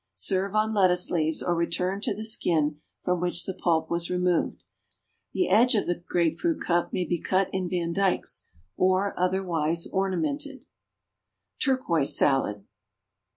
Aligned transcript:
Serve 0.15 0.55
on 0.55 0.73
lettuce 0.73 1.11
leaves, 1.11 1.43
or 1.43 1.53
return 1.53 2.01
to 2.01 2.11
the 2.11 2.23
skin 2.23 2.79
from 3.03 3.21
which 3.21 3.45
the 3.45 3.53
pulp 3.53 3.87
was 3.91 4.09
removed. 4.09 4.63
The 5.33 5.47
edge 5.47 5.75
of 5.75 5.85
the 5.85 5.93
grapefruit 5.93 6.59
cup 6.59 6.91
may 6.91 7.05
be 7.05 7.21
cut 7.21 7.51
in 7.53 7.69
vandykes, 7.69 8.47
or 8.75 9.13
otherwise 9.15 9.85
ornamented. 9.85 10.65
=Turquoise 11.63 12.17
Salad. 12.17 12.65